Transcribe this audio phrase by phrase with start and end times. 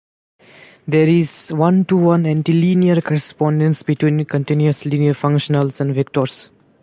[0.87, 6.49] There is one-to-one antilinear correspondence between continuous linear functionals and vectors.